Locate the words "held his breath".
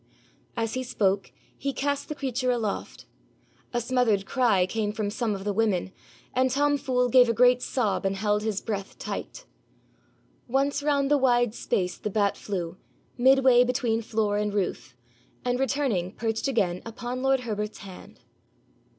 8.15-8.97